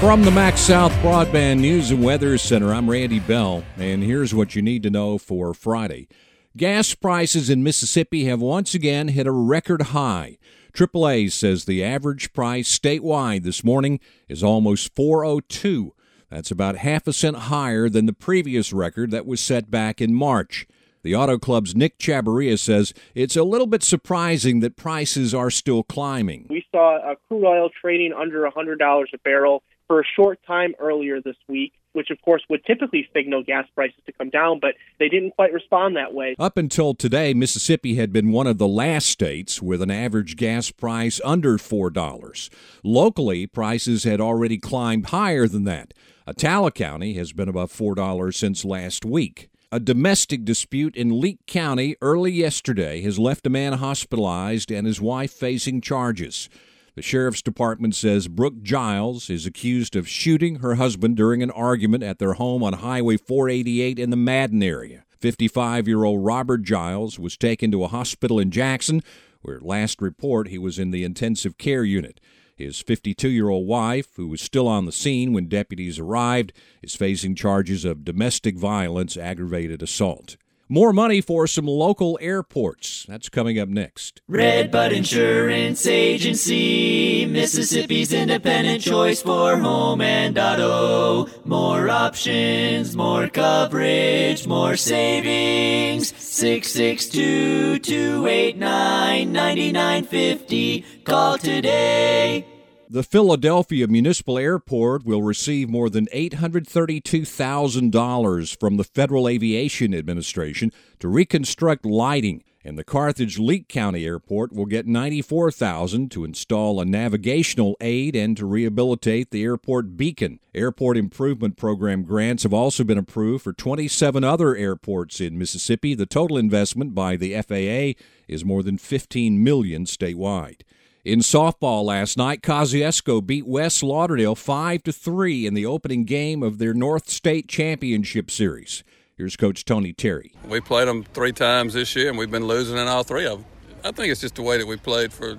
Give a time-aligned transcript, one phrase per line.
[0.00, 4.60] From the MaxxSouth Broadband News and Weather Center, I'm Randy Bell, and here's what you
[4.60, 6.06] need to know for Friday.
[6.54, 10.36] Gas prices in Mississippi have once again hit a record high.
[10.74, 13.98] AAA says the average price statewide this morning
[14.28, 15.94] is almost 402.
[16.30, 20.14] That's about half a cent higher than the previous record that was set back in
[20.14, 20.66] March.
[21.04, 25.82] The Auto Club's Nick Chabarria says it's a little bit surprising that prices are still
[25.82, 26.48] climbing.
[26.50, 31.36] We saw crude oil trading under $100 a barrel for a short time earlier this
[31.48, 35.32] week, which of course would typically signal gas prices to come down, but they didn't
[35.32, 36.34] quite respond that way.
[36.38, 40.70] Up until today, Mississippi had been one of the last states with an average gas
[40.70, 42.50] price under $4.
[42.84, 45.94] Locally, prices had already climbed higher than that.
[46.26, 49.48] Attala County has been above $4 since last week.
[49.72, 55.00] A domestic dispute in Leake County early yesterday has left a man hospitalized and his
[55.00, 56.48] wife facing charges.
[56.96, 62.02] The sheriff's department says Brooke Giles is accused of shooting her husband during an argument
[62.02, 65.04] at their home on Highway 488 in the Madden area.
[65.20, 69.02] 55 year old Robert Giles was taken to a hospital in Jackson,
[69.42, 72.18] where last report he was in the intensive care unit.
[72.56, 76.96] His 52 year old wife, who was still on the scene when deputies arrived, is
[76.96, 80.38] facing charges of domestic violence, aggravated assault.
[80.68, 83.06] More money for some local airports.
[83.08, 84.20] That's coming up next.
[84.26, 91.28] Redbud Insurance Agency, Mississippi's independent choice for home and auto.
[91.44, 96.12] More options, more coverage, more savings.
[96.16, 100.84] 662 289 9950.
[101.04, 102.55] Call today.
[102.88, 110.70] The Philadelphia Municipal Airport will receive more than $832,000 from the Federal Aviation Administration
[111.00, 116.84] to reconstruct lighting, and the Carthage Leake County Airport will get $94,000 to install a
[116.84, 120.38] navigational aid and to rehabilitate the airport beacon.
[120.54, 125.96] Airport Improvement Program grants have also been approved for 27 other airports in Mississippi.
[125.96, 127.94] The total investment by the FAA
[128.28, 130.60] is more than 15 million statewide.
[131.06, 136.42] In softball last night, Kosciusko beat West Lauderdale 5 to 3 in the opening game
[136.42, 138.82] of their North State Championship Series.
[139.16, 140.32] Here's Coach Tony Terry.
[140.48, 143.38] We played them three times this year, and we've been losing in all three of
[143.38, 143.46] them.
[143.84, 145.38] I think it's just the way that we played for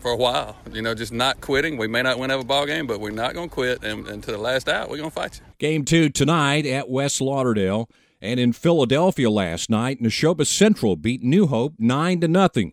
[0.00, 0.56] for a while.
[0.72, 1.76] You know, just not quitting.
[1.76, 3.84] We may not win every ball game, but we're not going to quit.
[3.84, 5.46] And, and to the last out, we're going to fight you.
[5.60, 7.88] Game two tonight at West Lauderdale.
[8.20, 12.72] And in Philadelphia last night, Neshoba Central beat New Hope 9 to nothing.